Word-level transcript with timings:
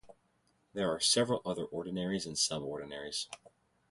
There 0.73 0.89
are 0.91 0.99
several 0.99 1.43
other 1.45 1.63
ordinaries 1.63 2.25
and 2.25 2.35
sub-ordinaries. 2.35 3.27